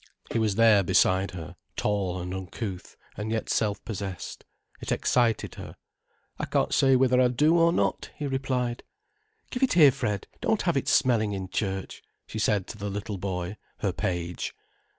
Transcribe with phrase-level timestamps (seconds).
[0.33, 4.45] He was there beside her, tall and uncouth and yet self possessed.
[4.81, 5.75] It excited her.
[6.39, 8.81] "I can't say whether I do or not," he replied.
[9.51, 13.19] "Give it here, Fred, don't have it smelling in church," she said to the little
[13.19, 14.55] boy, her page.